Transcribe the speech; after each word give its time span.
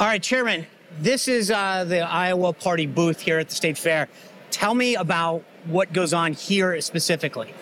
All 0.00 0.06
right, 0.06 0.22
Chairman, 0.22 0.64
this 1.00 1.26
is 1.26 1.50
uh, 1.50 1.82
the 1.82 2.02
Iowa 2.02 2.52
Party 2.52 2.86
booth 2.86 3.18
here 3.18 3.40
at 3.40 3.48
the 3.48 3.54
State 3.56 3.76
Fair. 3.76 4.08
Tell 4.52 4.72
me 4.72 4.94
about 4.94 5.42
what 5.64 5.92
goes 5.92 6.14
on 6.14 6.34
here 6.34 6.80
specifically. 6.80 7.52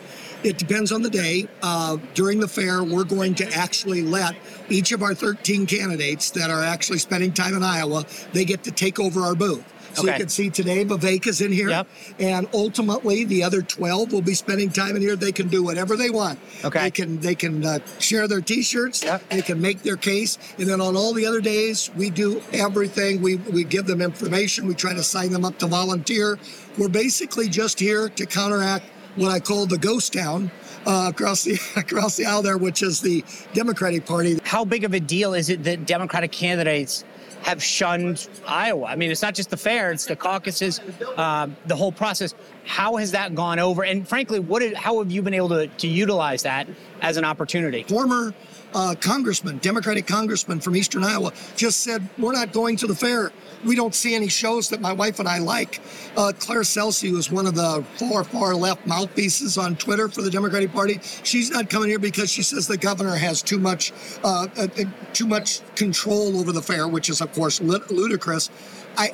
It 0.45 0.59
depends 0.59 0.93
on 0.93 1.01
the 1.01 1.09
day. 1.09 1.49
Uh, 1.62 1.96
during 2.12 2.38
the 2.38 2.46
fair, 2.46 2.85
we're 2.85 3.04
going 3.04 3.35
to 3.37 3.51
actually 3.54 4.03
let 4.03 4.37
each 4.69 4.93
of 4.93 5.03
our 5.03 5.14
13 5.14 5.64
candidates 5.64 6.30
that 6.33 6.50
are 6.50 6.62
actually 6.62 6.99
spending 6.99 7.32
time 7.32 7.54
in 7.54 7.62
Iowa, 7.62 8.04
they 8.35 8.45
get 8.45 8.62
to 8.64 8.71
take 8.71 9.00
over 9.00 9.23
our 9.23 9.34
booth. 9.34 9.64
So 9.97 10.03
Okay. 10.03 10.13
you 10.13 10.19
can 10.19 10.29
see 10.29 10.51
today 10.51 10.85
Vivek 10.85 11.27
is 11.27 11.41
in 11.41 11.51
here. 11.51 11.71
Yep. 11.71 11.89
And 12.19 12.46
ultimately 12.53 13.25
the 13.25 13.43
other 13.43 13.63
12 13.63 14.13
will 14.13 14.21
be 14.21 14.35
spending 14.35 14.69
time 14.71 14.95
in 14.95 15.01
here. 15.01 15.17
They 15.17 15.33
can 15.33 15.49
do 15.49 15.63
whatever 15.63 15.96
they 15.96 16.11
want. 16.11 16.39
Okay. 16.65 16.81
They 16.83 16.91
can 16.91 17.19
they 17.21 17.35
can 17.35 17.65
uh, 17.65 17.79
share 17.99 18.29
their 18.29 18.43
t-shirts. 18.43 19.03
Yep. 19.03 19.29
They 19.31 19.41
can 19.43 19.61
make 19.61 19.82
their 19.82 19.96
case. 19.96 20.37
And 20.59 20.69
then 20.69 20.82
on 20.82 20.96
all 20.96 21.14
the 21.14 21.25
other 21.25 21.41
days, 21.41 21.91
we 21.96 22.11
do 22.11 22.43
everything. 22.53 23.23
We 23.23 23.37
we 23.37 23.64
give 23.64 23.87
them 23.87 24.03
information. 24.03 24.67
We 24.67 24.75
try 24.75 24.93
to 24.93 25.03
sign 25.03 25.31
them 25.32 25.45
up 25.46 25.59
to 25.61 25.67
volunteer. 25.67 26.39
We're 26.76 26.89
basically 26.89 27.49
just 27.49 27.81
here 27.81 28.11
to 28.11 28.26
counteract 28.26 28.85
what 29.15 29.31
I 29.31 29.40
call 29.40 29.65
the 29.65 29.79
ghost 29.79 30.13
town 30.13 30.51
uh, 30.85 31.07
across 31.09 31.45
the 31.45 31.59
across 31.76 32.17
the 32.17 32.27
aisle 32.27 32.42
there, 32.42 32.59
which 32.59 32.83
is 32.83 33.01
the 33.01 33.25
Democratic 33.55 34.05
Party. 34.05 34.39
How 34.45 34.62
big 34.67 34.84
of 34.84 34.92
a 34.92 35.01
deal 35.01 35.33
is 35.33 35.48
it 35.48 35.65
that 35.65 35.87
Democratic 35.87 36.33
candidates 36.33 37.03
have 37.42 37.62
shunned 37.62 38.28
Iowa? 38.47 38.86
I 38.86 38.97
mean, 38.97 39.11
it's 39.11 39.22
not 39.22 39.34
just 39.34 39.50
the 39.50 39.56
fair; 39.56 39.92
it's 39.92 40.06
the 40.06 40.17
caucuses, 40.17 40.81
uh, 41.17 41.48
the 41.67 41.77
whole 41.77 41.92
process. 41.92 42.34
How 42.64 42.97
has 42.97 43.12
that 43.12 43.34
gone 43.34 43.59
over? 43.59 43.84
And 43.84 44.09
frankly, 44.09 44.41
what? 44.41 44.62
How 44.75 44.98
have 44.98 45.11
you 45.11 45.22
been 45.22 45.34
able 45.34 45.50
to, 45.50 45.67
to 45.69 45.86
utilize 45.86 46.42
that 46.42 46.67
as 47.00 47.17
an 47.17 47.25
opportunity? 47.25 47.83
Former 47.84 48.34
uh, 48.75 48.95
congressman, 49.00 49.59
Democratic 49.59 50.06
congressman 50.06 50.61
from 50.61 50.77
Eastern 50.77 51.05
Iowa, 51.05 51.33
just 51.56 51.81
said, 51.81 52.09
"We're 52.19 52.33
not 52.33 52.53
going 52.53 52.77
to 52.77 52.87
the 52.87 52.95
fair. 52.95 53.33
We 53.64 53.75
don't 53.75 53.95
see 53.95 54.14
any 54.14 54.28
shows 54.28 54.69
that 54.70 54.81
my 54.81 54.93
wife 54.93 55.19
and 55.19 55.29
I 55.29 55.39
like." 55.39 55.81
Uh, 56.17 56.33
Claire 56.39 56.61
Celsi 56.61 57.12
was 57.12 57.31
one 57.31 57.47
of 57.47 57.55
the 57.55 57.85
far, 57.97 58.25
far 58.25 58.55
left 58.55 58.87
mouthpieces 58.87 59.57
on 59.59 59.77
Twitter 59.77 60.09
for 60.09 60.23
the 60.23 60.31
Democratic 60.31 60.73
Party. 60.73 61.01
She's 61.23 61.51
not 61.51 61.70
coming 61.70 61.89
here 61.89 61.98
because 61.98 62.31
she 62.31 62.43
says 62.43 62.67
the 62.67 62.77
governor 62.77 63.15
has 63.15 63.42
too 63.42 63.59
much, 63.59 63.92
uh, 64.25 64.48
uh, 64.57 64.69
uh, 64.79 64.85
too 65.13 65.27
much 65.27 65.61
control 65.75 66.39
over 66.39 66.53
the 66.53 66.63
fair, 66.63 66.89
which 66.89 67.09
is, 67.09 67.20
of 67.20 67.33
course, 67.33 67.61
lud- 67.61 67.91
ludicrous. 67.91 68.51
I, 68.97 69.13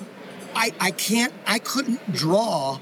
I, 0.55 0.73
I 0.81 0.91
can't, 0.93 1.33
I 1.47 1.59
couldn't 1.59 2.12
draw 2.12 2.78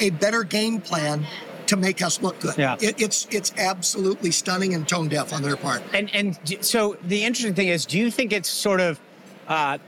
a 0.00 0.10
better 0.10 0.42
game 0.42 0.80
plan 0.80 1.26
to 1.66 1.76
make 1.76 2.02
us 2.02 2.20
look 2.22 2.38
good. 2.40 2.56
Yeah. 2.56 2.76
It, 2.80 3.00
it's 3.00 3.26
it's 3.30 3.52
absolutely 3.56 4.30
stunning 4.30 4.74
and 4.74 4.86
tone 4.86 5.08
deaf 5.08 5.32
on 5.32 5.42
their 5.42 5.56
part. 5.56 5.82
And 5.92 6.14
and 6.14 6.38
so 6.60 6.96
the 7.02 7.24
interesting 7.24 7.54
thing 7.54 7.68
is, 7.68 7.86
do 7.86 7.98
you 7.98 8.10
think 8.10 8.32
it's 8.32 8.48
sort 8.48 8.80
of 8.80 9.00
uh, 9.48 9.78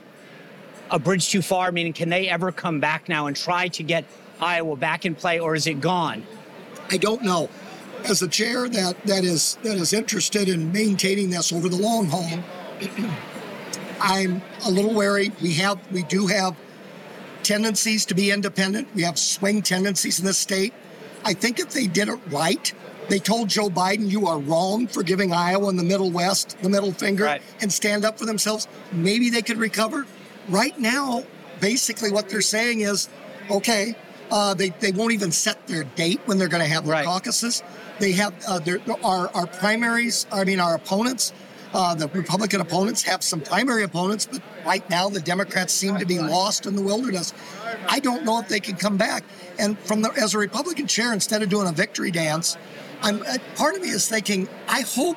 a 0.91 0.99
bridge 0.99 1.31
too 1.31 1.43
far? 1.43 1.73
Meaning, 1.73 1.93
can 1.93 2.09
they 2.09 2.29
ever 2.29 2.53
come 2.53 2.81
back 2.81 3.09
now 3.09 3.27
and 3.27 3.37
try 3.37 3.69
to 3.69 3.83
get 3.83 4.05
Iowa 4.41 4.77
back 4.77 5.07
in 5.07 5.15
play, 5.15 5.39
or 5.39 5.55
is 5.55 5.67
it 5.67 5.81
gone? 5.81 6.23
I 6.91 6.97
don't 6.97 7.23
know. 7.23 7.49
As 8.05 8.23
a 8.23 8.29
chair 8.29 8.69
that 8.69 9.03
that 9.05 9.25
is 9.25 9.59
that 9.63 9.77
is 9.77 9.93
interested 9.93 10.49
in 10.49 10.73
maintaining 10.73 11.31
this 11.31 11.53
over 11.53 11.69
the 11.69 11.77
long 11.77 12.07
haul, 12.07 12.39
I'm 14.01 14.43
a 14.65 14.71
little 14.71 14.95
wary. 14.95 15.33
We 15.43 15.55
have 15.55 15.81
we 15.91 16.03
do 16.05 16.27
have 16.27 16.57
tendencies 17.43 18.05
to 18.07 18.15
be 18.15 18.31
independent. 18.31 18.89
We 18.95 19.03
have 19.03 19.19
swing 19.19 19.63
tendencies 19.63 20.19
in 20.19 20.25
this 20.25 20.39
state. 20.39 20.73
I 21.27 21.33
think 21.35 21.59
if 21.59 21.71
they 21.71 21.89
did 21.89 22.09
it 22.09 22.19
right, 22.31 22.73
they 23.09 23.19
told 23.19 23.49
Joe 23.49 23.69
Biden, 23.69 24.09
you 24.09 24.29
are 24.29 24.39
wrong 24.39 24.87
for 24.87 25.03
giving 25.03 25.33
Iowa 25.33 25.69
and 25.69 25.79
the 25.79 25.83
Middle 25.83 26.11
West 26.13 26.57
the 26.63 26.69
middle 26.69 26.93
finger 26.93 27.25
Right. 27.25 27.43
and 27.61 27.73
stand 27.73 28.05
up 28.05 28.17
for 28.17 28.27
themselves. 28.27 28.69
Maybe 28.93 29.29
they 29.29 29.43
could 29.43 29.59
recover. 29.59 30.07
Right 30.49 30.79
now, 30.79 31.25
basically 31.61 32.13
what 32.13 32.29
they're 32.29 32.41
saying 32.41 32.81
is, 32.83 33.09
okay, 33.51 33.97
uh, 34.31 34.55
they, 34.55 34.71
they 34.71 34.93
won't 34.93 35.13
even 35.13 35.33
set 35.33 35.67
their 35.67 35.83
date 35.83 36.21
when 36.27 36.39
they're 36.39 36.47
going 36.49 36.63
to 36.63 36.69
have 36.69 36.85
their 36.85 36.93
Right. 36.95 37.05
caucuses. 37.05 37.63
They 37.99 38.13
have 38.13 38.33
uh, 38.47 38.61
their, 38.61 38.79
our, 39.05 39.29
our 39.35 39.47
primaries, 39.49 40.27
I 40.31 40.45
mean, 40.45 40.61
our 40.61 40.77
opponents, 40.77 41.33
uh, 41.75 41.95
the 41.97 42.07
Republican 42.09 42.61
opponents 42.61 43.03
have 43.03 43.25
some 43.25 43.41
primary 43.41 43.83
opponents, 43.83 44.27
but 44.31 44.41
right 44.67 44.89
now 44.91 45.09
the 45.09 45.21
Democrats 45.21 45.73
seem 45.73 45.97
to 45.99 46.05
be 46.07 46.19
lost 46.19 46.67
in 46.67 46.75
the 46.77 46.83
wilderness. 46.83 47.33
I 47.89 48.01
don't 48.01 48.25
know 48.25 48.41
if 48.41 48.49
they 48.49 48.61
can 48.61 48.77
come 48.77 48.97
back. 48.97 49.25
And 49.59 49.79
from 49.79 50.03
the, 50.03 50.11
as 50.13 50.35
a 50.35 50.39
Republican 50.39 50.87
chair, 50.87 51.13
instead 51.13 51.43
of 51.43 51.49
doing 51.49 51.69
a 51.69 51.73
victory 51.73 52.11
dance, 52.11 52.57
I'm 53.03 53.23
uh, 53.23 53.39
part 53.57 53.75
of 53.77 53.83
me 53.83 53.89
is 53.89 54.09
thinking, 54.09 54.49
I 54.69 54.81
hope 54.83 55.17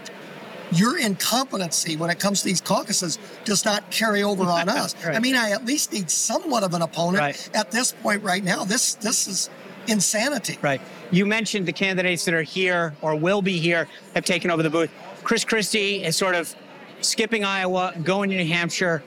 your 0.71 0.97
incompetency 0.99 1.97
when 1.97 2.09
it 2.09 2.19
comes 2.19 2.41
to 2.41 2.45
these 2.47 2.61
caucuses 2.61 3.17
does 3.43 3.65
not 3.65 3.89
carry 3.91 4.21
over 4.23 4.43
on 4.43 4.69
us. 4.81 4.95
Right. 5.03 5.15
I 5.15 5.19
mean, 5.19 5.35
I 5.35 5.51
at 5.51 5.65
least 5.65 5.91
need 5.93 6.09
somewhat 6.11 6.63
of 6.63 6.73
an 6.73 6.81
opponent 6.81 7.19
Right. 7.19 7.49
at 7.55 7.71
this 7.71 7.91
point 7.91 8.23
right 8.23 8.43
now. 8.43 8.63
This 8.65 8.95
this 8.95 9.27
is 9.27 9.49
insanity. 9.87 10.59
Right. 10.61 10.79
You 11.11 11.25
mentioned 11.25 11.65
the 11.65 11.73
candidates 11.73 12.23
that 12.25 12.33
are 12.35 12.43
here 12.43 12.95
or 13.01 13.15
will 13.15 13.41
be 13.41 13.57
here 13.57 13.87
have 14.13 14.25
taken 14.25 14.51
over 14.51 14.61
the 14.61 14.69
booth. 14.69 14.91
Chris 15.23 15.43
Christie 15.43 16.03
is 16.03 16.15
sort 16.15 16.35
of 16.35 16.53
skipping 17.01 17.43
Iowa, 17.43 17.93
going 18.03 18.29
to 18.29 18.37
New 18.37 18.45
Hampshire. 18.47 19.01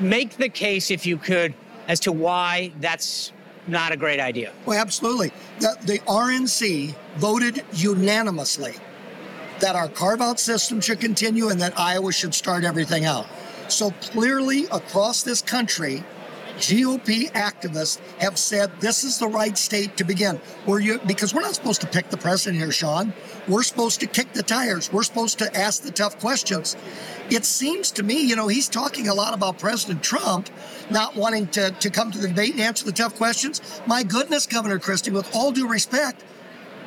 Make 0.00 0.36
the 0.36 0.48
case, 0.48 0.90
if 0.90 1.04
you 1.04 1.16
could, 1.18 1.54
as 1.88 2.00
to 2.00 2.12
why 2.12 2.72
that's 2.80 3.32
not 3.66 3.92
a 3.92 3.96
great 3.96 4.20
idea. 4.20 4.52
Well, 4.66 4.80
absolutely. 4.80 5.32
The, 5.60 5.76
the 5.84 5.98
RNC 6.00 6.94
voted 7.16 7.64
unanimously 7.72 8.74
that 9.60 9.76
our 9.76 9.88
carve 9.88 10.20
out 10.20 10.40
system 10.40 10.80
should 10.80 11.00
continue 11.00 11.48
and 11.48 11.60
that 11.60 11.78
Iowa 11.78 12.12
should 12.12 12.34
start 12.34 12.64
everything 12.64 13.04
out. 13.04 13.26
So 13.68 13.90
clearly, 14.00 14.64
across 14.66 15.22
this 15.22 15.42
country, 15.42 16.02
GOP 16.56 17.30
activists 17.32 18.00
have 18.18 18.38
said 18.38 18.70
this 18.80 19.04
is 19.04 19.18
the 19.18 19.28
right 19.28 19.56
state 19.56 19.96
to 19.96 20.04
begin. 20.04 20.36
Where 20.66 20.80
you 20.80 20.98
because 21.06 21.34
we're 21.34 21.40
not 21.42 21.54
supposed 21.54 21.80
to 21.82 21.86
pick 21.86 22.10
the 22.10 22.16
president 22.16 22.60
here, 22.60 22.72
Sean. 22.72 23.12
We're 23.50 23.64
supposed 23.64 23.98
to 24.00 24.06
kick 24.06 24.32
the 24.32 24.44
tires. 24.44 24.92
We're 24.92 25.02
supposed 25.02 25.38
to 25.40 25.56
ask 25.56 25.82
the 25.82 25.90
tough 25.90 26.20
questions. 26.20 26.76
It 27.30 27.44
seems 27.44 27.90
to 27.92 28.04
me, 28.04 28.22
you 28.22 28.36
know, 28.36 28.46
he's 28.46 28.68
talking 28.68 29.08
a 29.08 29.14
lot 29.14 29.34
about 29.34 29.58
President 29.58 30.02
Trump 30.04 30.48
not 30.88 31.16
wanting 31.16 31.48
to, 31.48 31.72
to 31.72 31.90
come 31.90 32.12
to 32.12 32.18
the 32.18 32.28
debate 32.28 32.52
and 32.52 32.60
answer 32.60 32.84
the 32.84 32.92
tough 32.92 33.16
questions. 33.16 33.60
My 33.86 34.04
goodness, 34.04 34.46
Governor 34.46 34.78
Christie, 34.78 35.10
with 35.10 35.34
all 35.34 35.50
due 35.50 35.68
respect, 35.68 36.22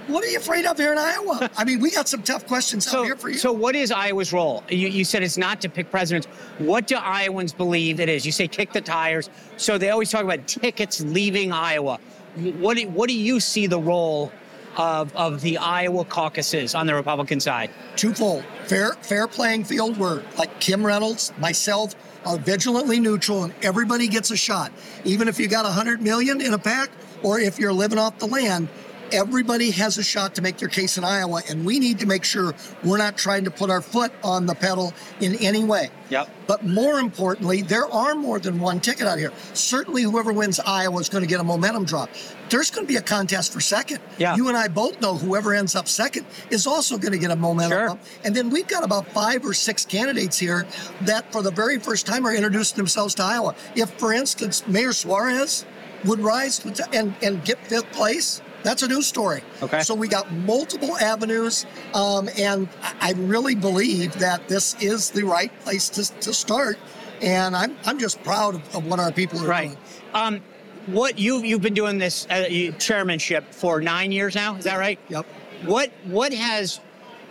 what 0.07 0.23
are 0.23 0.27
you 0.27 0.37
afraid 0.37 0.65
of 0.65 0.77
here 0.77 0.93
in 0.93 0.97
Iowa? 0.97 1.49
I 1.57 1.65
mean, 1.65 1.79
we 1.79 1.91
got 1.91 2.07
some 2.07 2.23
tough 2.23 2.47
questions 2.47 2.87
out 2.87 2.91
So, 2.91 3.03
here 3.03 3.15
for 3.17 3.29
you. 3.29 3.37
so 3.37 3.51
what 3.51 3.75
is 3.75 3.91
Iowa's 3.91 4.31
role? 4.31 4.63
You, 4.69 4.87
you 4.87 5.03
said 5.03 5.21
it's 5.23 5.37
not 5.37 5.59
to 5.61 5.69
pick 5.69 5.91
presidents. 5.91 6.27
What 6.59 6.87
do 6.87 6.95
Iowans 6.95 7.53
believe 7.53 7.99
it 7.99 8.07
is? 8.09 8.25
You 8.25 8.31
say 8.31 8.47
kick 8.47 8.71
the 8.73 8.81
tires. 8.81 9.29
So 9.57 9.77
they 9.77 9.89
always 9.89 10.11
talk 10.11 10.23
about 10.23 10.47
tickets 10.47 11.01
leaving 11.01 11.51
Iowa. 11.51 11.99
What 12.35 12.77
do, 12.77 12.87
what 12.89 13.07
do 13.09 13.15
you 13.15 13.39
see 13.39 13.67
the 13.67 13.79
role 13.79 14.31
of, 14.77 15.15
of 15.15 15.41
the 15.41 15.57
Iowa 15.57 16.05
caucuses 16.05 16.75
on 16.75 16.87
the 16.87 16.95
Republican 16.95 17.39
side? 17.39 17.69
twofold 17.95 18.43
fair 18.65 18.93
fair 19.01 19.27
playing 19.27 19.63
field 19.63 19.97
where 19.97 20.23
like 20.37 20.59
kim 20.59 20.85
reynolds 20.85 21.31
myself 21.37 21.95
are 22.25 22.37
vigilantly 22.37 22.99
neutral 22.99 23.43
and 23.43 23.53
everybody 23.61 24.07
gets 24.07 24.31
a 24.31 24.37
shot 24.37 24.71
even 25.03 25.27
if 25.27 25.39
you 25.39 25.47
got 25.47 25.63
100 25.63 26.01
million 26.01 26.41
in 26.41 26.53
a 26.53 26.57
PAC 26.57 26.89
or 27.21 27.39
if 27.39 27.59
you're 27.59 27.73
living 27.73 27.99
off 27.99 28.17
the 28.17 28.25
land 28.25 28.67
everybody 29.13 29.71
has 29.71 29.97
a 29.97 30.03
shot 30.03 30.33
to 30.35 30.41
make 30.41 30.57
their 30.57 30.67
case 30.67 30.97
in 30.97 31.03
iowa 31.03 31.41
and 31.49 31.65
we 31.65 31.79
need 31.79 31.99
to 31.99 32.05
make 32.05 32.23
sure 32.23 32.53
we're 32.83 32.97
not 32.97 33.15
trying 33.17 33.43
to 33.45 33.51
put 33.51 33.69
our 33.69 33.81
foot 33.81 34.11
on 34.23 34.45
the 34.45 34.55
pedal 34.55 34.91
in 35.21 35.35
any 35.35 35.63
way 35.63 35.89
Yep. 36.09 36.29
but 36.47 36.63
more 36.65 36.99
importantly, 36.99 37.61
there 37.63 37.87
are 37.91 38.13
more 38.13 38.37
than 38.39 38.59
one 38.59 38.79
ticket 38.79 39.07
out 39.07 39.17
here. 39.17 39.31
Certainly, 39.53 40.03
whoever 40.03 40.31
wins 40.31 40.59
Iowa 40.59 40.99
is 40.99 41.09
going 41.09 41.23
to 41.23 41.27
get 41.27 41.39
a 41.39 41.43
momentum 41.43 41.85
drop. 41.85 42.07
There's 42.49 42.69
going 42.69 42.85
to 42.85 42.87
be 42.93 42.97
a 42.97 43.01
contest 43.01 43.51
for 43.51 43.59
second. 43.59 43.97
Yeah. 44.19 44.35
You 44.35 44.47
and 44.47 44.55
I 44.55 44.67
both 44.67 45.01
know 45.01 45.15
whoever 45.15 45.55
ends 45.55 45.75
up 45.75 45.87
second 45.87 46.27
is 46.51 46.67
also 46.67 46.99
going 46.99 47.13
to 47.13 47.17
get 47.17 47.31
a 47.31 47.35
momentum 47.35 47.71
Sure. 47.79 47.89
up. 47.91 47.99
And 48.23 48.35
then 48.35 48.51
we've 48.51 48.67
got 48.67 48.83
about 48.83 49.07
five 49.07 49.43
or 49.43 49.55
six 49.55 49.85
candidates 49.87 50.37
here 50.37 50.67
that, 51.01 51.31
for 51.31 51.41
the 51.41 51.49
very 51.51 51.79
first 51.79 52.05
time, 52.05 52.27
are 52.27 52.35
introducing 52.35 52.77
themselves 52.77 53.15
to 53.15 53.23
Iowa. 53.23 53.55
If, 53.75 53.89
for 53.93 54.13
instance, 54.13 54.67
Mayor 54.67 54.93
Suarez 54.93 55.65
would 56.05 56.19
rise 56.19 56.63
and, 56.93 57.15
and 57.23 57.43
get 57.43 57.57
fifth 57.65 57.91
place, 57.91 58.39
that's 58.63 58.81
a 58.83 58.87
new 58.87 59.01
story. 59.01 59.41
Okay. 59.61 59.81
So 59.81 59.93
we 59.93 60.07
got 60.07 60.31
multiple 60.31 60.97
avenues, 60.97 61.65
um, 61.93 62.29
and 62.37 62.67
I 63.01 63.13
really 63.17 63.55
believe 63.55 64.13
that 64.19 64.47
this 64.47 64.75
is 64.81 65.09
the 65.11 65.23
right 65.23 65.51
place 65.61 65.89
to, 65.89 66.11
to 66.21 66.33
start. 66.33 66.77
And 67.21 67.55
I'm, 67.55 67.75
I'm 67.85 67.99
just 67.99 68.21
proud 68.23 68.55
of, 68.55 68.75
of 68.75 68.85
what 68.87 68.99
our 68.99 69.11
people 69.11 69.41
are 69.43 69.47
Right. 69.47 69.67
doing. 69.69 69.77
Um, 70.13 70.41
what 70.87 71.17
you 71.17 71.37
you've 71.43 71.61
been 71.61 71.73
doing 71.73 71.97
this 71.97 72.27
uh, 72.29 72.71
chairmanship 72.77 73.53
for 73.53 73.79
nine 73.79 74.11
years 74.11 74.35
now? 74.35 74.55
Is 74.55 74.65
that 74.65 74.75
right? 74.77 74.99
Yep. 75.07 75.25
What 75.65 75.91
what 76.05 76.33
has 76.33 76.81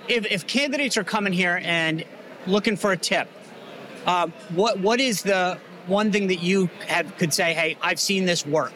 if, 0.08 0.24
if 0.32 0.46
candidates 0.46 0.96
are 0.96 1.04
coming 1.04 1.34
here 1.34 1.60
and 1.62 2.02
looking 2.46 2.76
for 2.78 2.92
a 2.92 2.96
tip, 2.96 3.28
um, 4.06 4.32
what 4.54 4.78
what 4.80 5.00
is 5.00 5.22
the 5.22 5.58
one 5.86 6.10
thing 6.10 6.28
that 6.28 6.42
you 6.42 6.70
have 6.86 7.14
could 7.18 7.34
say? 7.34 7.52
Hey, 7.52 7.76
I've 7.82 8.00
seen 8.00 8.24
this 8.24 8.46
work. 8.46 8.72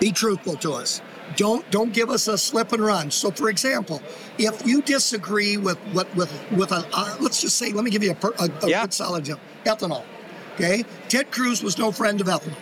be 0.00 0.10
truthful 0.12 0.56
to 0.56 0.72
us. 0.72 1.02
Don't 1.36 1.68
don't 1.70 1.92
give 1.92 2.10
us 2.10 2.28
a 2.28 2.36
slip 2.38 2.72
and 2.72 2.84
run. 2.84 3.10
So, 3.10 3.30
for 3.30 3.48
example, 3.48 4.00
if 4.38 4.66
you 4.66 4.82
disagree 4.82 5.56
with 5.56 5.78
what 5.92 6.14
with 6.14 6.32
with 6.52 6.70
a 6.72 6.86
uh, 6.92 7.16
let's 7.20 7.40
just 7.40 7.56
say, 7.56 7.72
let 7.72 7.84
me 7.84 7.90
give 7.90 8.02
you 8.02 8.12
a, 8.12 8.14
per, 8.14 8.32
a, 8.38 8.48
a 8.62 8.68
Yeah. 8.68 8.82
good 8.82 8.92
solid 8.94 9.20
example. 9.20 9.44
Ethanol. 9.64 10.04
Okay. 10.54 10.84
Ted 11.08 11.30
Cruz 11.32 11.62
was 11.62 11.78
no 11.78 11.90
friend 11.90 12.20
of 12.20 12.26
ethanol. 12.28 12.56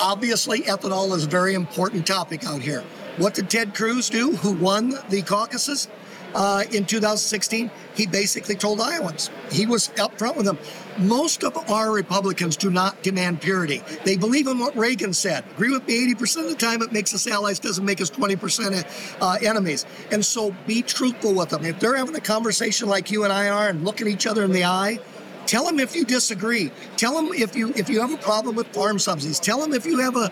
Obviously, 0.00 0.62
ethanol 0.62 1.14
is 1.14 1.24
a 1.24 1.28
very 1.28 1.54
important 1.54 2.06
topic 2.06 2.44
out 2.46 2.62
here. 2.62 2.82
What 3.18 3.34
did 3.34 3.50
Ted 3.50 3.74
Cruz 3.74 4.08
do, 4.08 4.32
who 4.36 4.52
won 4.52 4.94
the 5.10 5.20
caucuses 5.22 5.88
uh, 6.34 6.64
in 6.72 6.84
2016? 6.84 7.70
He 7.94 8.06
basically 8.06 8.54
told 8.54 8.80
Iowans. 8.80 9.30
He 9.50 9.66
was 9.66 9.88
upfront 9.90 10.36
with 10.36 10.46
them. 10.46 10.58
Most 10.98 11.44
of 11.44 11.56
our 11.70 11.90
Republicans 11.90 12.56
do 12.56 12.70
not 12.70 13.02
demand 13.02 13.40
purity. 13.40 13.82
They 14.04 14.16
believe 14.16 14.46
in 14.46 14.58
what 14.58 14.76
Reagan 14.76 15.14
said. 15.14 15.44
Agree 15.52 15.70
with 15.70 15.86
me 15.86 16.14
80% 16.14 16.44
of 16.44 16.50
the 16.50 16.56
time, 16.56 16.82
it 16.82 16.92
makes 16.92 17.14
us 17.14 17.26
allies, 17.26 17.58
doesn't 17.58 17.84
make 17.84 18.00
us 18.00 18.10
20% 18.10 19.16
uh, 19.20 19.38
enemies. 19.42 19.86
And 20.10 20.24
so 20.24 20.54
be 20.66 20.82
truthful 20.82 21.34
with 21.34 21.50
them. 21.50 21.64
If 21.64 21.80
they're 21.80 21.96
having 21.96 22.14
a 22.14 22.20
conversation 22.20 22.88
like 22.88 23.10
you 23.10 23.24
and 23.24 23.32
I 23.32 23.48
are 23.48 23.68
and 23.68 23.84
looking 23.84 24.06
each 24.06 24.26
other 24.26 24.44
in 24.44 24.52
the 24.52 24.64
eye, 24.64 24.98
Tell 25.46 25.64
them 25.64 25.80
if 25.80 25.94
you 25.94 26.04
disagree. 26.04 26.70
Tell 26.96 27.14
them 27.14 27.32
if 27.34 27.56
you 27.56 27.72
if 27.76 27.88
you 27.88 28.00
have 28.00 28.12
a 28.12 28.16
problem 28.18 28.56
with 28.56 28.68
farm 28.68 28.98
subsidies. 28.98 29.40
Tell 29.40 29.60
them 29.60 29.72
if 29.72 29.84
you 29.84 29.98
have 29.98 30.16
a 30.16 30.30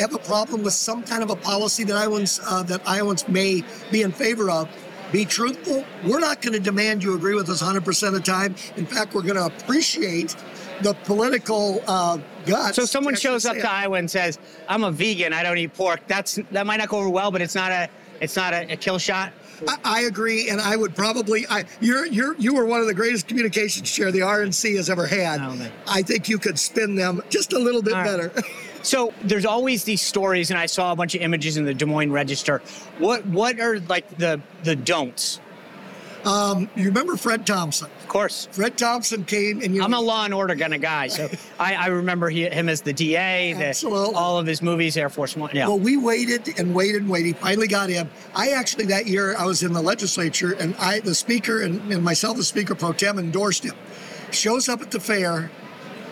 have 0.00 0.14
a 0.14 0.18
problem 0.18 0.62
with 0.62 0.72
some 0.72 1.02
kind 1.02 1.22
of 1.22 1.30
a 1.30 1.36
policy 1.36 1.84
that 1.84 1.96
Iowans 1.96 2.40
uh, 2.44 2.62
that 2.64 2.82
Iowans 2.86 3.28
may 3.28 3.62
be 3.90 4.02
in 4.02 4.12
favor 4.12 4.50
of. 4.50 4.68
Be 5.12 5.24
truthful. 5.24 5.84
We're 6.04 6.20
not 6.20 6.42
going 6.42 6.52
to 6.52 6.60
demand 6.60 7.02
you 7.02 7.14
agree 7.14 7.34
with 7.34 7.48
us 7.48 7.62
100% 7.62 8.08
of 8.08 8.12
the 8.12 8.20
time. 8.20 8.54
In 8.76 8.86
fact, 8.86 9.14
we're 9.14 9.22
going 9.22 9.36
to 9.36 9.46
appreciate 9.46 10.36
the 10.82 10.94
political 11.04 11.82
uh, 11.86 12.18
guts. 12.46 12.76
So 12.76 12.84
someone 12.84 13.14
shows 13.14 13.46
up 13.46 13.56
say 13.56 13.62
to. 13.62 13.70
Iowa 13.70 13.98
and 13.98 14.10
says, 14.10 14.38
"I'm 14.68 14.84
a 14.84 14.92
vegan. 14.92 15.32
I 15.32 15.42
don't 15.42 15.58
eat 15.58 15.74
pork." 15.74 16.00
That's 16.06 16.38
that 16.52 16.66
might 16.66 16.76
not 16.76 16.88
go 16.88 16.98
over 16.98 17.08
well, 17.08 17.30
but 17.30 17.42
it's 17.42 17.54
not 17.54 17.72
a 17.72 17.88
it's 18.20 18.36
not 18.36 18.52
a, 18.52 18.72
a 18.72 18.76
kill 18.76 18.98
shot. 18.98 19.32
I, 19.66 19.76
I 19.84 20.00
agree, 20.02 20.50
and 20.50 20.60
I 20.60 20.76
would 20.76 20.94
probably. 20.94 21.46
I, 21.48 21.64
you're 21.80 22.06
you're 22.06 22.36
you 22.36 22.54
were 22.54 22.64
one 22.64 22.80
of 22.80 22.86
the 22.86 22.94
greatest 22.94 23.26
communications 23.28 23.90
chair 23.90 24.12
the 24.12 24.20
RNC 24.20 24.76
has 24.76 24.88
ever 24.88 25.06
had. 25.06 25.40
Oh, 25.40 25.54
man. 25.56 25.72
I 25.86 26.02
think 26.02 26.28
you 26.28 26.38
could 26.38 26.58
spin 26.58 26.94
them 26.94 27.22
just 27.28 27.52
a 27.52 27.58
little 27.58 27.82
bit 27.82 27.94
All 27.94 28.02
right. 28.02 28.30
So 28.82 29.12
there's 29.22 29.44
always 29.44 29.84
these 29.84 30.02
stories, 30.02 30.50
and 30.50 30.58
I 30.58 30.66
saw 30.66 30.92
a 30.92 30.96
bunch 30.96 31.14
of 31.14 31.20
images 31.20 31.56
in 31.56 31.64
the 31.64 31.74
Des 31.74 31.86
Moines 31.86 32.12
Register. 32.12 32.62
What 32.98 33.26
what 33.26 33.60
are 33.60 33.80
like 33.80 34.08
the 34.18 34.40
the 34.62 34.76
don'ts? 34.76 35.40
Um, 36.24 36.68
you 36.74 36.86
remember 36.86 37.16
Fred 37.16 37.46
Thompson? 37.46 37.88
Of 38.00 38.08
course, 38.08 38.48
Fred 38.50 38.76
Thompson 38.76 39.24
came 39.24 39.62
and 39.62 39.74
you. 39.74 39.82
I'm 39.82 39.94
a 39.94 40.00
Law 40.00 40.24
and 40.24 40.34
Order 40.34 40.56
kind 40.56 40.74
of 40.74 40.80
guy, 40.80 41.08
so 41.08 41.28
I, 41.58 41.74
I 41.74 41.86
remember 41.86 42.28
he, 42.28 42.48
him 42.48 42.68
as 42.68 42.82
the 42.82 42.92
DA, 42.92 43.52
the, 43.52 43.66
Absolutely. 43.66 44.14
all 44.14 44.38
of 44.38 44.46
his 44.46 44.60
movies, 44.60 44.96
Air 44.96 45.08
Force 45.10 45.36
One. 45.36 45.50
Yeah, 45.54 45.68
Well, 45.68 45.78
we 45.78 45.96
waited 45.96 46.58
and 46.58 46.74
waited 46.74 47.02
and 47.02 47.10
waited. 47.10 47.26
He 47.28 47.32
finally 47.34 47.68
got 47.68 47.90
in. 47.90 48.10
I 48.34 48.50
actually 48.50 48.86
that 48.86 49.06
year 49.06 49.36
I 49.36 49.46
was 49.46 49.62
in 49.62 49.72
the 49.72 49.82
legislature, 49.82 50.52
and 50.52 50.74
I, 50.76 51.00
the 51.00 51.14
speaker, 51.14 51.62
and, 51.62 51.92
and 51.92 52.02
myself, 52.02 52.36
the 52.36 52.44
speaker 52.44 52.74
pro 52.74 52.92
tem, 52.92 53.18
endorsed 53.18 53.64
him. 53.64 53.74
Shows 54.30 54.68
up 54.68 54.82
at 54.82 54.90
the 54.90 55.00
fair 55.00 55.50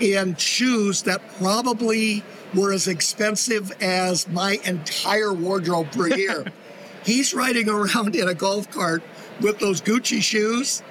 in 0.01 0.37
shoes 0.37 1.03
that 1.03 1.21
probably 1.39 2.23
were 2.57 2.73
as 2.73 2.89
expensive 2.89 3.71
as 3.83 4.29
my 4.29 4.59
entire 4.65 5.33
wardrobe 5.33 5.93
per 5.93 6.09
year. 6.09 6.47
He's 7.05 7.35
riding 7.35 7.69
around 7.69 8.17
in 8.17 8.29
a 8.29 8.35
golf 8.35 8.71
cart 8.71 9.03
with 9.41 9.59
those 9.59 9.81
Gucci 9.81 10.21
shoes, 10.21 10.83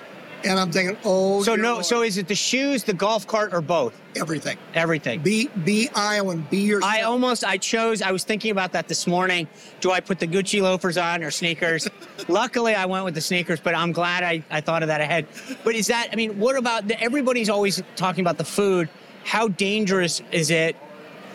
and 0.45 0.59
I'm 0.59 0.71
thinking, 0.71 0.97
oh, 1.03 1.43
so 1.43 1.55
no, 1.55 1.73
Lord. 1.73 1.85
so 1.85 2.03
is 2.03 2.17
it 2.17 2.27
the 2.27 2.35
shoes, 2.35 2.83
the 2.83 2.93
golf 2.93 3.27
cart, 3.27 3.53
or 3.53 3.61
both? 3.61 3.99
everything. 4.15 4.57
Everything. 4.73 5.19
Be 5.21 5.47
be 5.63 5.89
Iowan. 5.95 6.47
Be 6.49 6.59
yourself. 6.59 6.91
I 6.91 7.01
almost 7.01 7.43
I 7.43 7.57
chose 7.57 8.01
I 8.01 8.11
was 8.11 8.23
thinking 8.23 8.51
about 8.51 8.71
that 8.73 8.87
this 8.87 9.07
morning. 9.07 9.47
Do 9.81 9.91
I 9.91 9.99
put 9.99 10.19
the 10.19 10.27
Gucci 10.27 10.61
loafers 10.61 10.97
on 10.97 11.23
or 11.23 11.31
sneakers? 11.31 11.87
Luckily 12.27 12.75
I 12.75 12.85
went 12.85 13.05
with 13.05 13.13
the 13.13 13.21
sneakers, 13.21 13.59
but 13.59 13.75
I'm 13.75 13.91
glad 13.91 14.23
I, 14.23 14.43
I 14.49 14.61
thought 14.61 14.83
of 14.83 14.87
that 14.87 15.01
ahead. 15.01 15.27
But 15.63 15.75
is 15.75 15.87
that 15.87 16.09
I 16.11 16.15
mean, 16.15 16.39
what 16.39 16.57
about 16.57 16.87
the, 16.87 16.99
everybody's 17.01 17.49
always 17.49 17.81
talking 17.95 18.21
about 18.21 18.37
the 18.37 18.45
food. 18.45 18.89
How 19.23 19.47
dangerous 19.47 20.21
is 20.31 20.51
it? 20.51 20.75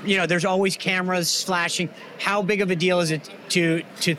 You 0.04 0.16
know, 0.18 0.26
there's 0.26 0.44
always 0.44 0.76
cameras 0.76 1.42
flashing. 1.42 1.88
How 2.18 2.42
big 2.42 2.60
of 2.60 2.70
a 2.70 2.76
deal 2.76 3.00
is 3.00 3.10
it 3.10 3.28
to 3.50 3.82
to 4.00 4.16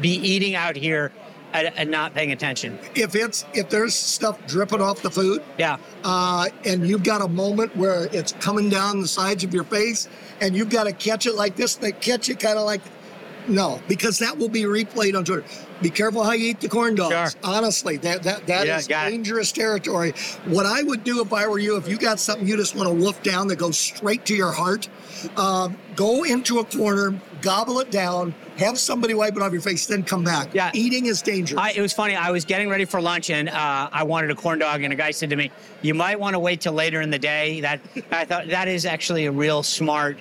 be 0.00 0.10
eating 0.10 0.54
out 0.54 0.76
here 0.76 1.12
and, 1.52 1.72
and 1.76 1.90
not 1.90 2.14
paying 2.14 2.32
attention? 2.32 2.78
if 2.94 3.14
it's 3.14 3.44
if 3.54 3.68
there's 3.70 3.94
stuff 3.94 4.44
dripping 4.46 4.80
off 4.80 5.02
the 5.02 5.10
food, 5.10 5.42
Yeah. 5.58 5.76
uh, 6.04 6.48
and 6.64 6.86
you've 6.88 7.04
got 7.04 7.22
a 7.22 7.28
moment 7.28 7.74
where 7.76 8.06
it's 8.12 8.32
coming 8.32 8.68
down 8.68 9.00
the 9.00 9.08
sides 9.08 9.44
of 9.44 9.54
your 9.54 9.64
face, 9.64 10.08
and 10.40 10.54
you've 10.56 10.70
got 10.70 10.84
to 10.84 10.92
catch 10.92 11.26
it 11.26 11.34
like 11.34 11.56
this, 11.56 11.76
they 11.76 11.92
catch 11.92 12.28
it 12.28 12.38
kind 12.40 12.58
of 12.58 12.64
like, 12.64 12.80
no, 13.46 13.80
because 13.88 14.18
that 14.20 14.36
will 14.36 14.48
be 14.48 14.62
replayed 14.62 15.16
on 15.16 15.24
Twitter. 15.24 15.44
Be 15.82 15.90
careful 15.90 16.22
how 16.22 16.32
you 16.32 16.50
eat 16.50 16.60
the 16.60 16.68
corn 16.68 16.94
dogs. 16.94 17.32
Sure. 17.32 17.40
Honestly, 17.42 17.96
that 17.98 18.22
that 18.22 18.46
that 18.46 18.66
Yeah, 18.66 18.78
is 18.78 18.86
got 18.88 19.08
it. 19.08 19.10
dangerous 19.10 19.52
territory. 19.52 20.12
What 20.46 20.64
I 20.66 20.82
would 20.82 21.04
do 21.04 21.20
if 21.20 21.32
I 21.32 21.46
were 21.46 21.58
you, 21.58 21.76
if 21.76 21.88
you 21.88 21.98
got 21.98 22.18
something 22.20 22.46
you 22.46 22.56
just 22.56 22.74
want 22.74 22.88
to 22.88 22.94
wolf 22.94 23.22
down 23.22 23.48
that 23.48 23.56
goes 23.56 23.78
straight 23.78 24.24
to 24.26 24.34
your 24.34 24.52
heart, 24.52 24.88
um, 25.36 25.76
go 25.96 26.22
into 26.24 26.60
a 26.60 26.64
corner, 26.64 27.18
gobble 27.42 27.80
it 27.80 27.90
down, 27.90 28.34
have 28.56 28.78
somebody 28.78 29.14
wipe 29.14 29.36
it 29.36 29.42
off 29.42 29.52
your 29.52 29.60
face, 29.60 29.86
then 29.86 30.02
come 30.04 30.24
back. 30.24 30.54
Yeah. 30.54 30.70
Eating 30.72 31.06
is 31.06 31.20
dangerous. 31.20 31.60
I, 31.60 31.72
it 31.72 31.80
was 31.80 31.92
funny. 31.92 32.14
I 32.16 32.30
was 32.30 32.44
getting 32.44 32.68
ready 32.70 32.84
for 32.86 33.00
lunch 33.00 33.28
and 33.30 33.48
uh, 33.48 33.88
I 33.92 34.04
wanted 34.04 34.30
a 34.30 34.34
corn 34.34 34.58
dog, 34.60 34.82
and 34.82 34.92
a 34.92 34.96
guy 34.96 35.10
said 35.10 35.28
to 35.30 35.36
me, 35.36 35.50
"You 35.82 35.92
might 35.94 36.18
want 36.18 36.34
to 36.34 36.38
wait 36.38 36.60
till 36.62 36.72
later 36.72 37.00
in 37.02 37.10
the 37.10 37.18
day." 37.18 37.60
That 37.60 37.80
I 38.10 38.24
thought 38.24 38.48
that 38.48 38.68
is 38.68 38.86
actually 38.86 39.26
a 39.26 39.32
real 39.32 39.62
smart, 39.62 40.18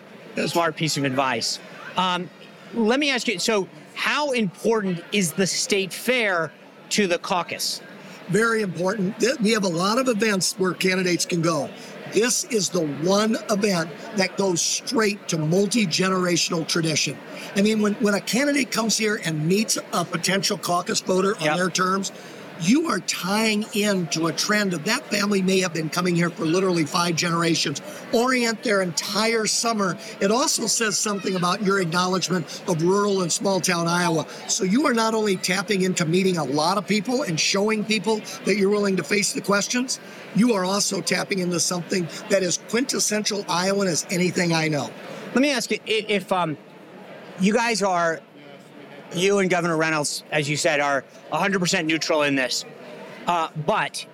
smart 0.47 0.75
piece 0.75 0.97
of 0.97 1.03
advice. 1.05 1.59
Um, 1.95 2.29
let 2.73 2.99
me 2.99 3.09
ask 3.11 3.27
you. 3.27 3.39
So, 3.39 3.67
how 3.95 4.31
important 4.31 5.03
is 5.11 5.33
the 5.33 5.45
state 5.47 5.93
fair 5.93 6.51
to 6.89 7.07
the 7.07 7.17
caucus? 7.17 7.81
very 8.29 8.61
important. 8.61 9.15
We 9.41 9.51
have 9.51 9.65
a 9.65 9.69
lot 9.69 9.99
of 9.99 10.07
events 10.07 10.53
where 10.57 10.73
candidates 10.73 11.25
can 11.25 11.41
go. 11.41 11.69
This 12.13 12.45
is 12.45 12.69
the 12.69 12.85
one 12.85 13.37
event 13.49 13.89
that 14.15 14.37
goes 14.37 14.61
straight 14.61 15.27
to 15.27 15.37
multi 15.37 15.85
generational 15.85 16.67
tradition. 16.67 17.17
I 17.55 17.61
mean, 17.61 17.81
when, 17.81 17.95
when 17.95 18.13
a 18.13 18.21
candidate 18.21 18.71
comes 18.71 18.97
here 18.97 19.19
and 19.25 19.45
meets 19.47 19.77
a 19.91 20.05
potential 20.05 20.57
caucus 20.57 21.01
voter 21.01 21.35
on 21.37 21.43
Yep. 21.43 21.57
their 21.57 21.69
terms, 21.69 22.11
you 22.61 22.87
are 22.89 22.99
tying 23.01 23.65
into 23.73 24.27
a 24.27 24.33
trend 24.33 24.73
of 24.73 24.83
that 24.85 25.05
family 25.07 25.41
may 25.41 25.59
have 25.59 25.73
been 25.73 25.89
coming 25.89 26.15
here 26.15 26.29
for 26.29 26.45
literally 26.45 26.85
five 26.85 27.15
generations, 27.15 27.81
orient 28.11 28.63
their 28.63 28.81
entire 28.81 29.45
summer. 29.45 29.97
It 30.19 30.31
also 30.31 30.67
says 30.67 30.97
something 30.97 31.35
about 31.35 31.61
your 31.61 31.81
acknowledgement 31.81 32.63
of 32.67 32.81
rural 32.83 33.21
and 33.21 33.31
small 33.31 33.59
town 33.59 33.87
Iowa. 33.87 34.25
So 34.47 34.63
you 34.63 34.85
are 34.87 34.93
not 34.93 35.13
only 35.13 35.37
tapping 35.37 35.81
into 35.81 36.05
meeting 36.05 36.37
a 36.37 36.43
lot 36.43 36.77
of 36.77 36.87
people 36.87 37.23
and 37.23 37.39
showing 37.39 37.83
people 37.83 38.21
that 38.45 38.55
you're 38.55 38.69
willing 38.69 38.95
to 38.97 39.03
face 39.03 39.33
the 39.33 39.41
questions, 39.41 39.99
you 40.35 40.53
are 40.53 40.65
also 40.65 41.01
tapping 41.01 41.39
into 41.39 41.59
something 41.59 42.07
that 42.29 42.43
is 42.43 42.59
quintessential 42.69 43.45
Iowan 43.49 43.87
as 43.87 44.05
anything 44.09 44.53
I 44.53 44.67
know. 44.67 44.89
Let 45.33 45.41
me 45.41 45.51
ask 45.51 45.71
you 45.71 45.79
if 45.85 46.31
um, 46.31 46.57
you 47.39 47.53
guys 47.53 47.81
are, 47.81 48.21
you 49.15 49.39
and 49.39 49.49
Governor 49.49 49.77
Reynolds, 49.77 50.23
as 50.31 50.49
you 50.49 50.57
said, 50.57 50.79
are 50.79 51.03
100% 51.31 51.85
neutral 51.85 52.23
in 52.23 52.35
this. 52.35 52.65
Uh, 53.27 53.49
but 53.65 54.05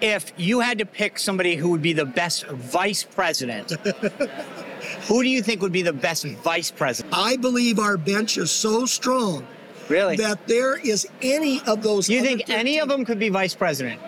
if 0.00 0.32
you 0.36 0.60
had 0.60 0.78
to 0.78 0.86
pick 0.86 1.18
somebody 1.18 1.56
who 1.56 1.70
would 1.70 1.82
be 1.82 1.92
the 1.92 2.04
best 2.06 2.46
vice 2.46 3.02
president, 3.04 3.70
who 5.08 5.22
do 5.22 5.28
you 5.28 5.42
think 5.42 5.62
would 5.62 5.72
be 5.72 5.82
the 5.82 5.92
best 5.92 6.24
vice 6.26 6.70
president? 6.70 7.14
I 7.16 7.36
believe 7.36 7.78
our 7.78 7.96
bench 7.96 8.38
is 8.38 8.50
so 8.50 8.86
strong 8.86 9.46
Really? 9.88 10.16
that 10.16 10.46
there 10.46 10.76
is 10.78 11.06
any 11.22 11.60
of 11.66 11.82
those. 11.82 12.08
you 12.08 12.22
think 12.22 12.48
any 12.48 12.78
of 12.80 12.88
them 12.88 13.04
could 13.04 13.18
be 13.18 13.28
vice 13.28 13.54
president? 13.54 14.00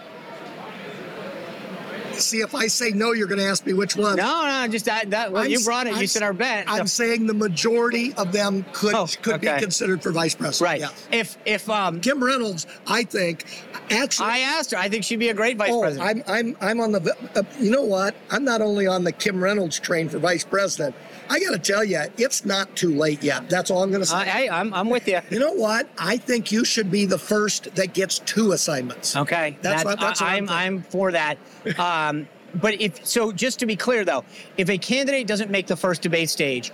See, 2.32 2.40
if 2.40 2.54
I 2.54 2.66
say 2.66 2.92
no, 2.92 3.12
you're 3.12 3.26
going 3.26 3.40
to 3.40 3.44
ask 3.44 3.66
me 3.66 3.74
which 3.74 3.94
one. 3.94 4.16
No, 4.16 4.46
no, 4.46 4.66
just 4.66 4.86
that. 4.86 5.10
that 5.10 5.32
well, 5.32 5.42
I'm 5.44 5.50
you 5.50 5.62
brought 5.62 5.86
it. 5.86 5.92
I'm 5.92 6.00
you 6.00 6.06
said 6.06 6.22
our 6.22 6.32
bet. 6.32 6.64
I'm 6.66 6.86
So- 6.86 7.04
saying 7.04 7.26
the 7.26 7.34
majority 7.34 8.14
of 8.14 8.32
them 8.32 8.64
could 8.72 8.94
Oh, 8.94 9.06
could 9.20 9.34
okay. 9.34 9.56
be 9.56 9.60
considered 9.60 10.02
for 10.02 10.12
vice 10.12 10.34
president. 10.34 10.66
right. 10.66 10.80
Yeah. 10.80 11.18
If 11.18 11.36
if 11.44 11.68
um, 11.68 12.00
Kim 12.00 12.24
Reynolds, 12.24 12.66
I 12.86 13.04
think, 13.04 13.44
actually. 13.90 14.28
I 14.28 14.38
asked 14.38 14.70
her, 14.70 14.78
I 14.78 14.88
think 14.88 15.04
she'd 15.04 15.18
be 15.18 15.28
a 15.28 15.34
great 15.34 15.58
vice 15.58 15.72
oh, 15.72 15.82
president. 15.82 16.24
I'm 16.26 16.56
I'm 16.56 16.56
I'm 16.62 16.80
on 16.80 16.92
the. 16.92 17.14
Uh, 17.36 17.42
you 17.60 17.70
know 17.70 17.82
what? 17.82 18.14
I'm 18.30 18.44
not 18.44 18.62
only 18.62 18.86
on 18.86 19.04
the 19.04 19.12
Kim 19.12 19.44
Reynolds 19.44 19.78
train 19.78 20.08
for 20.08 20.18
vice 20.18 20.42
president. 20.44 20.94
I 21.32 21.40
got 21.40 21.52
to 21.52 21.58
tell 21.58 21.82
you, 21.82 21.98
it's 22.18 22.44
not 22.44 22.76
too 22.76 22.94
late 22.94 23.22
yet. 23.22 23.48
That's 23.48 23.70
all 23.70 23.82
I'm 23.82 23.88
going 23.90 24.02
to 24.02 24.06
say. 24.06 24.16
I, 24.16 24.24
hey, 24.24 24.50
I'm 24.50 24.74
I'm 24.74 24.90
with 24.90 25.08
you. 25.08 25.18
you 25.30 25.38
know 25.38 25.52
what? 25.54 25.88
I 25.96 26.18
think 26.18 26.52
you 26.52 26.62
should 26.62 26.90
be 26.90 27.06
the 27.06 27.16
first 27.16 27.74
that 27.74 27.94
gets 27.94 28.18
two 28.18 28.52
assignments. 28.52 29.16
Okay, 29.16 29.56
That's 29.62 29.82
that- 29.82 29.88
what- 29.88 30.00
that's 30.00 30.20
what 30.20 30.28
I'm 30.30 30.48
I'm 30.50 30.76
I'm 30.76 30.82
for 30.82 31.10
that. 31.12 31.38
Um, 31.78 32.28
but 32.54 32.78
if 32.82 33.06
so, 33.06 33.32
just 33.32 33.58
to 33.60 33.66
be 33.66 33.76
clear 33.76 34.04
though, 34.04 34.24
if 34.58 34.68
a 34.68 34.76
candidate 34.76 35.26
doesn't 35.26 35.50
make 35.50 35.66
the 35.66 35.76
first 35.76 36.02
debate 36.02 36.28
stage, 36.28 36.70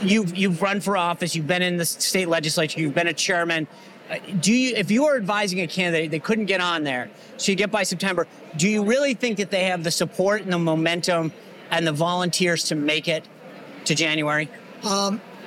you've 0.00 0.34
you've 0.34 0.62
run 0.62 0.80
for 0.80 0.96
office, 0.96 1.36
you've 1.36 1.46
been 1.46 1.60
in 1.60 1.76
the 1.76 1.84
state 1.84 2.28
legislature, 2.28 2.80
you've 2.80 2.94
been 2.94 3.08
a 3.08 3.12
chairman. 3.12 3.66
uh, 4.10 4.16
Do 4.40 4.54
you, 4.54 4.74
if 4.74 4.90
you 4.90 5.04
are 5.04 5.16
advising 5.16 5.60
a 5.60 5.66
candidate, 5.66 6.10
they 6.10 6.18
couldn't 6.18 6.46
get 6.46 6.62
on 6.62 6.82
there, 6.82 7.10
so 7.36 7.52
you 7.52 7.56
get 7.56 7.70
by 7.70 7.82
September. 7.82 8.26
Do 8.56 8.66
you 8.70 8.82
really 8.84 9.12
think 9.12 9.36
that 9.36 9.50
they 9.50 9.64
have 9.64 9.84
the 9.84 9.90
support 9.90 10.40
and 10.44 10.52
the 10.52 10.58
momentum 10.58 11.30
and 11.70 11.86
the 11.86 11.92
volunteers 11.92 12.64
to 12.64 12.74
make 12.74 13.08
it 13.08 13.26
to 13.84 13.94
January? 13.94 14.48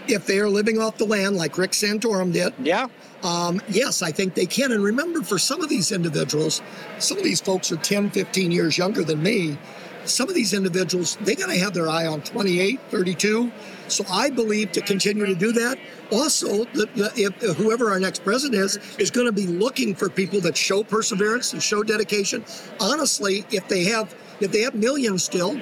If 0.07 0.25
they 0.25 0.39
are 0.39 0.49
living 0.49 0.79
off 0.79 0.97
the 0.97 1.05
land 1.05 1.37
like 1.37 1.57
Rick 1.57 1.71
Santorum 1.71 2.33
did, 2.33 2.53
Yeah. 2.61 2.87
Um, 3.23 3.61
yes, 3.69 4.01
I 4.01 4.11
think 4.11 4.33
they 4.33 4.47
can. 4.47 4.71
And 4.71 4.83
remember, 4.83 5.21
for 5.21 5.37
some 5.37 5.61
of 5.61 5.69
these 5.69 5.91
individuals, 5.91 6.61
some 6.97 7.17
of 7.19 7.23
these 7.23 7.39
folks 7.39 7.71
are 7.71 7.77
10, 7.77 8.09
15 8.09 8.51
years 8.51 8.77
younger 8.77 9.03
than 9.03 9.21
me. 9.21 9.57
some 10.05 10.27
of 10.27 10.33
these 10.33 10.53
individuals, 10.53 11.17
they 11.21 11.35
got 11.35 11.47
to 11.49 11.59
have 11.59 11.75
their 11.75 11.87
eye 11.87 12.07
on 12.07 12.21
28, 12.21 12.79
32. 12.89 13.51
So 13.87 14.03
I 14.09 14.31
believe 14.31 14.71
to 14.71 14.81
continue 14.81 15.27
to 15.27 15.35
do 15.35 15.51
that. 15.51 15.77
Also, 16.11 16.65
the, 16.73 16.87
the, 16.95 17.11
if, 17.15 17.35
whoever 17.57 17.91
our 17.91 17.99
next 17.99 18.23
president 18.23 18.59
is, 18.59 18.79
is 18.97 19.11
going 19.11 19.27
to 19.27 19.31
be 19.31 19.45
looking 19.45 19.93
for 19.93 20.09
people 20.09 20.41
that 20.41 20.57
show 20.57 20.83
perseverance 20.83 21.53
and 21.53 21.61
show 21.61 21.83
dedication. 21.83 22.43
Honestly, 22.79 23.45
if 23.51 23.67
they 23.67 23.83
have 23.83 24.15
if 24.39 24.51
they 24.51 24.61
have 24.61 24.73
millions 24.73 25.23
still, 25.23 25.61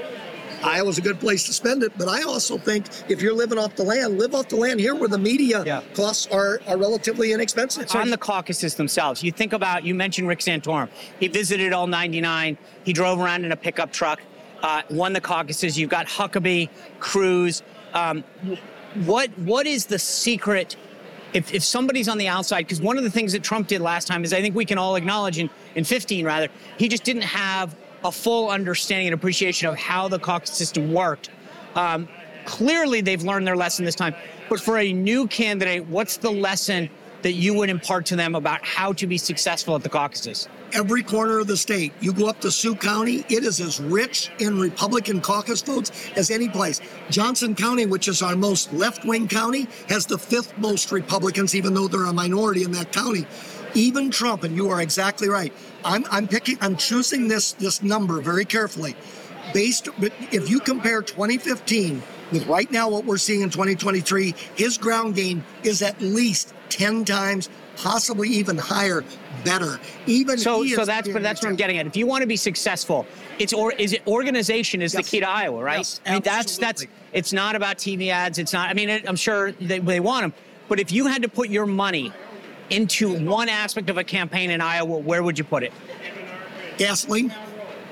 Iowa's 0.63 0.97
a 0.97 1.01
good 1.01 1.19
place 1.19 1.45
to 1.45 1.53
spend 1.53 1.83
it, 1.83 1.91
but 1.97 2.07
I 2.07 2.23
also 2.23 2.57
think 2.57 2.87
if 3.09 3.21
you're 3.21 3.33
living 3.33 3.57
off 3.57 3.75
the 3.75 3.83
land, 3.83 4.17
live 4.17 4.35
off 4.35 4.49
the 4.49 4.55
land 4.55 4.79
here 4.79 4.95
where 4.95 5.07
the 5.07 5.17
media 5.17 5.63
yeah. 5.65 5.81
costs 5.93 6.27
are, 6.27 6.61
are 6.67 6.77
relatively 6.77 7.33
inexpensive. 7.33 7.93
On 7.95 8.09
the 8.09 8.17
caucuses 8.17 8.75
themselves, 8.75 9.23
you 9.23 9.31
think 9.31 9.53
about, 9.53 9.83
you 9.83 9.95
mentioned 9.95 10.27
Rick 10.27 10.39
Santorum. 10.39 10.89
He 11.19 11.27
visited 11.27 11.73
all 11.73 11.87
99. 11.87 12.57
He 12.83 12.93
drove 12.93 13.19
around 13.19 13.45
in 13.45 13.51
a 13.51 13.55
pickup 13.57 13.91
truck, 13.91 14.21
uh, 14.63 14.81
won 14.89 15.13
the 15.13 15.21
caucuses. 15.21 15.77
You've 15.77 15.89
got 15.89 16.07
Huckabee, 16.07 16.69
Cruz. 16.99 17.63
Um, 17.93 18.23
what 19.05 19.29
What 19.39 19.67
is 19.67 19.85
the 19.85 19.99
secret 19.99 20.75
if, 21.33 21.53
if 21.53 21.63
somebody's 21.63 22.07
on 22.07 22.17
the 22.17 22.27
outside, 22.27 22.61
because 22.61 22.81
one 22.81 22.97
of 22.97 23.03
the 23.03 23.09
things 23.11 23.33
that 23.33 23.43
Trump 23.43 23.67
did 23.67 23.81
last 23.81 24.07
time 24.07 24.23
is 24.23 24.33
I 24.33 24.41
think 24.41 24.55
we 24.55 24.65
can 24.65 24.77
all 24.77 24.95
acknowledge 24.95 25.37
in, 25.37 25.49
in 25.75 25.83
15 25.83 26.25
rather, 26.25 26.47
he 26.77 26.87
just 26.87 27.03
didn't 27.03 27.23
have 27.23 27.75
a 28.03 28.11
full 28.11 28.49
understanding 28.49 29.07
and 29.07 29.13
appreciation 29.13 29.67
of 29.67 29.77
how 29.77 30.07
the 30.07 30.19
caucus 30.19 30.51
system 30.51 30.93
worked. 30.93 31.29
Um, 31.75 32.07
clearly, 32.45 33.01
they've 33.01 33.21
learned 33.21 33.45
their 33.45 33.55
lesson 33.55 33.85
this 33.85 33.95
time. 33.95 34.15
But 34.49 34.59
for 34.59 34.77
a 34.77 34.91
new 34.93 35.27
candidate, 35.27 35.87
what's 35.87 36.17
the 36.17 36.31
lesson 36.31 36.89
that 37.21 37.33
you 37.33 37.53
would 37.53 37.69
impart 37.69 38.05
to 38.07 38.15
them 38.15 38.35
about 38.35 38.63
how 38.65 38.93
to 38.93 39.05
be 39.05 39.17
successful 39.17 39.75
at 39.75 39.83
the 39.83 39.89
caucuses? 39.89 40.47
Every 40.71 41.01
corner 41.01 41.39
of 41.39 41.47
the 41.47 41.57
state, 41.57 41.93
you 41.99 42.13
go 42.13 42.27
up 42.27 42.39
to 42.41 42.51
Sioux 42.51 42.75
County, 42.75 43.25
it 43.27 43.43
is 43.43 43.59
as 43.59 43.79
rich 43.79 44.31
in 44.39 44.59
Republican 44.59 45.19
caucus 45.19 45.61
votes 45.63 45.91
as 46.15 46.29
any 46.29 46.47
place. 46.47 46.79
Johnson 47.09 47.55
County, 47.55 47.87
which 47.87 48.07
is 48.07 48.21
our 48.21 48.35
most 48.35 48.71
left 48.71 49.03
wing 49.03 49.27
county, 49.27 49.67
has 49.89 50.05
the 50.05 50.17
fifth 50.17 50.55
most 50.59 50.91
Republicans, 50.91 51.55
even 51.55 51.73
though 51.73 51.87
they're 51.87 52.05
a 52.05 52.13
minority 52.13 52.63
in 52.63 52.71
that 52.71 52.91
county. 52.91 53.25
Even 53.73 54.11
Trump, 54.11 54.43
and 54.43 54.55
you 54.55 54.69
are 54.69 54.81
exactly 54.81 55.29
right. 55.29 55.53
I'm, 55.83 56.05
I'm 56.11 56.27
picking, 56.27 56.57
I'm 56.61 56.75
choosing 56.75 57.27
this 57.27 57.53
this 57.53 57.81
number 57.81 58.21
very 58.21 58.45
carefully, 58.45 58.95
based. 59.53 59.89
But 59.99 60.11
if 60.31 60.49
you 60.49 60.59
compare 60.59 61.01
2015 61.01 62.01
with 62.31 62.47
right 62.47 62.69
now 62.71 62.89
what 62.89 63.05
we're 63.05 63.17
seeing 63.17 63.41
in 63.41 63.49
2023, 63.49 64.33
his 64.55 64.77
ground 64.77 65.15
game 65.15 65.43
is 65.63 65.81
at 65.81 65.99
least 66.01 66.53
10 66.69 67.05
times, 67.05 67.49
possibly 67.75 68.29
even 68.29 68.57
higher, 68.57 69.03
better. 69.43 69.79
Even 70.05 70.37
so, 70.37 70.65
so 70.65 70.85
that's 70.85 71.07
but 71.09 71.23
that's 71.23 71.41
what 71.41 71.49
I'm 71.49 71.55
getting 71.55 71.77
at. 71.77 71.87
If 71.87 71.97
you 71.97 72.05
want 72.05 72.21
to 72.21 72.27
be 72.27 72.35
successful, 72.35 73.05
it's 73.39 73.53
or 73.53 73.71
is 73.73 73.93
it 73.93 74.05
organization 74.07 74.81
is 74.81 74.93
yes. 74.93 75.05
the 75.05 75.09
key 75.09 75.19
to 75.21 75.29
Iowa, 75.29 75.63
right? 75.63 75.77
Yes, 75.77 76.01
I 76.05 76.13
mean, 76.13 76.21
that's 76.23 76.57
that's 76.57 76.85
it's 77.13 77.33
not 77.33 77.55
about 77.55 77.77
TV 77.77 78.09
ads. 78.09 78.37
It's 78.37 78.53
not. 78.53 78.69
I 78.69 78.73
mean, 78.73 78.89
I'm 79.07 79.15
sure 79.15 79.51
they, 79.53 79.79
they 79.79 79.99
want 79.99 80.23
them, 80.23 80.33
but 80.67 80.79
if 80.79 80.91
you 80.91 81.07
had 81.07 81.21
to 81.21 81.29
put 81.29 81.49
your 81.49 81.65
money 81.65 82.11
into 82.69 83.19
one 83.25 83.49
aspect 83.49 83.89
of 83.89 83.97
a 83.97 84.03
campaign 84.03 84.51
in 84.51 84.61
Iowa, 84.61 84.97
where 84.97 85.23
would 85.23 85.37
you 85.37 85.43
put 85.43 85.63
it? 85.63 85.73
Gasoline. 86.77 87.33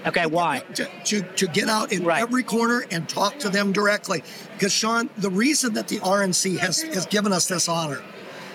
Okay, 0.05 0.25
why? 0.25 0.59
To, 0.75 0.89
to, 1.05 1.21
to 1.21 1.47
get 1.47 1.67
out 1.67 1.91
in 1.91 2.05
right. 2.05 2.21
every 2.21 2.43
corner 2.43 2.85
and 2.91 3.09
talk 3.09 3.37
to 3.39 3.49
them 3.49 3.73
directly. 3.73 4.23
Because, 4.53 4.71
Sean, 4.71 5.09
the 5.17 5.29
reason 5.29 5.73
that 5.73 5.87
the 5.87 5.97
RNC 5.99 6.57
has, 6.59 6.81
has 6.83 7.05
given 7.05 7.33
us 7.33 7.47
this 7.47 7.67
honor 7.67 8.01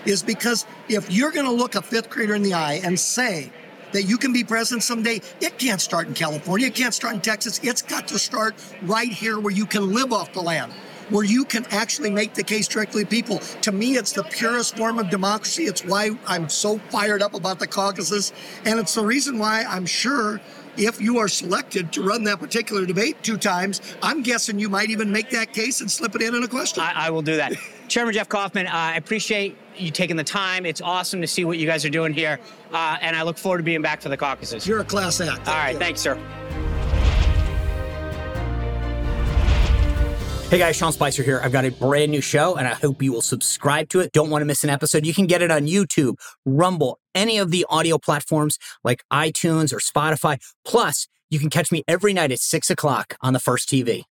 is 0.07 0.23
because 0.23 0.67
if 0.89 1.11
you're 1.11 1.31
going 1.31 1.47
to 1.47 1.53
look 1.53 1.75
a 1.75 1.83
fifth 1.83 2.09
grader 2.09 2.35
in 2.35 2.43
the 2.43 2.55
eye 2.55 2.81
and 2.83 2.99
say 2.99 3.53
that 3.93 4.05
you 4.05 4.17
can 4.17 4.33
be 4.33 4.43
president 4.43 4.83
someday, 4.83 5.21
it 5.41 5.59
can't 5.59 5.81
start 5.81 6.09
in 6.09 6.15
California, 6.15 6.69
it 6.69 6.75
can't 6.75 6.95
start 6.95 7.15
in 7.15 7.21
Texas. 7.21 7.61
It's 7.63 7.83
got 7.83 8.09
to 8.09 8.19
start 8.19 8.55
right 8.83 9.11
here 9.11 9.39
where 9.39 9.53
you 9.53 9.67
can 9.67 9.93
live 9.93 10.13
off 10.13 10.33
the 10.33 10.41
land 10.41 10.73
where 11.13 11.25
you 11.25 11.45
can 11.45 11.65
actually 11.71 12.11
make 12.11 12.35
the 12.35 12.43
case 12.43 12.67
directly 12.67 13.05
to 13.05 13.09
people. 13.09 13.39
To 13.39 13.73
me, 13.73 13.97
it's 13.97 14.13
the 14.13 14.25
purest 14.25 14.77
form 14.77 14.99
of 14.99 15.11
democracy. 15.11 15.65
It's 15.65 15.85
why 15.85 16.11
I'm 16.27 16.49
so 16.49 16.79
fired 16.91 17.23
up 17.23 17.35
about 17.35 17.59
the 17.59 17.67
caucuses. 17.67 18.33
And 18.65 18.79
it's 18.79 18.95
the 18.95 19.05
reason 19.05 19.39
why 19.39 19.65
I'm 19.65 19.87
sure 19.87 20.41
if 20.77 21.01
you 21.01 21.19
are 21.19 21.29
selected 21.29 21.93
to 21.93 22.03
run 22.03 22.25
that 22.25 22.39
particular 22.39 22.87
debate 22.87 23.23
two 23.23 23.37
times, 23.37 23.81
I'm 24.03 24.23
guessing 24.23 24.59
you 24.59 24.71
might 24.71 24.91
even 24.91 25.13
make 25.13 25.31
that 25.31 25.53
case 25.53 25.81
and 25.81 25.91
slip 25.91 26.15
it 26.15 26.23
in 26.23 26.35
in 26.35 26.43
a 26.43 26.49
question. 26.49 26.83
I, 26.83 27.07
I 27.07 27.11
will 27.11 27.23
do 27.23 27.37
that. 27.37 27.53
Chairman 27.89 28.15
Jeff 28.15 28.29
Kaufmann, 28.29 28.67
uh, 28.67 28.71
I 28.73 28.97
appreciate 28.97 29.57
you 29.77 29.91
taking 29.91 30.17
the 30.17 30.25
time. 30.25 30.65
It's 30.65 30.81
awesome 30.81 31.21
to 31.21 31.27
see 31.27 31.45
what 31.45 31.59
you 31.59 31.67
guys 31.67 31.85
are 31.85 31.91
doing 31.91 32.15
here. 32.15 32.41
Uh, 32.73 32.97
and 33.03 33.15
I 33.15 33.23
look 33.23 33.37
forward 33.37 33.59
to 33.59 33.65
being 33.65 33.83
back 33.83 34.01
for 34.01 34.09
the 34.09 34.17
caucuses. 34.17 34.67
You're 34.67 34.81
a 34.81 34.85
class 34.85 35.21
act. 35.21 35.47
All 35.47 35.55
right. 35.55 35.73
You. 35.73 35.79
Thanks, 35.79 36.01
sir. 36.01 36.19
Hey 40.53 40.59
guys, 40.59 40.77
Sean 40.77 40.93
Spicer 40.93 41.23
here. 41.23 41.41
I've 41.43 41.51
got 41.51 41.65
a 41.65 41.71
brand 41.71 42.13
new 42.13 42.21
show 42.21 42.57
and 42.57 42.69
I 42.69 42.75
hope 42.75 43.03
you 43.03 43.11
will 43.11 43.23
subscribe 43.23 43.89
to 43.89 44.01
it. 44.01 44.13
Don't 44.13 44.29
want 44.29 44.43
to 44.43 44.45
miss 44.45 44.63
an 44.63 44.69
episode. 44.69 45.07
You 45.07 45.15
can 45.15 45.27
get 45.27 45.41
it 45.41 45.51
on 45.51 45.63
YouTube, 45.63 46.17
Rumble, 46.45 46.99
any 47.15 47.39
of 47.39 47.51
the 47.51 47.65
audio 47.71 47.97
platforms 47.97 48.59
like 48.85 49.03
iTunes 49.11 49.73
or 49.73 49.79
Spotify. 49.79 50.37
Plus, 50.67 51.09
you 51.31 51.39
can 51.39 51.49
catch 51.49 51.73
me 51.73 51.85
every 51.89 52.13
night 52.13 52.33
at 52.33 52.39
six 52.39 52.69
o'clock 52.69 53.17
on 53.23 53.33
the 53.33 53.41
First 53.41 53.71
TV. 53.71 54.05